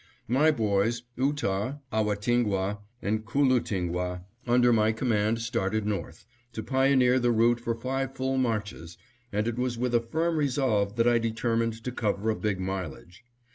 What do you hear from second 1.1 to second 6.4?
Ootah, Ahwatingwah, and Koolootingwah, under my command started north,